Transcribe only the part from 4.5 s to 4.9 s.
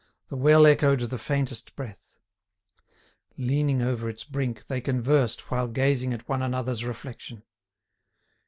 they